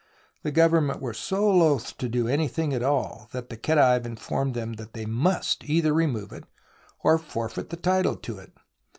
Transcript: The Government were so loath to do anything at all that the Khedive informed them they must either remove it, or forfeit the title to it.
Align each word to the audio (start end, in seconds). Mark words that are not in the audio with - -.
The 0.41 0.49
Government 0.51 0.99
were 0.99 1.13
so 1.13 1.47
loath 1.47 1.95
to 1.99 2.09
do 2.09 2.27
anything 2.27 2.73
at 2.73 2.81
all 2.81 3.29
that 3.33 3.49
the 3.49 3.55
Khedive 3.55 4.03
informed 4.03 4.55
them 4.55 4.73
they 4.73 5.05
must 5.05 5.63
either 5.65 5.93
remove 5.93 6.31
it, 6.31 6.45
or 7.03 7.19
forfeit 7.19 7.69
the 7.69 7.77
title 7.77 8.15
to 8.15 8.39
it. 8.39 8.51